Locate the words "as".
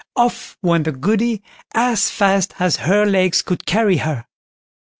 1.75-2.09, 2.57-2.77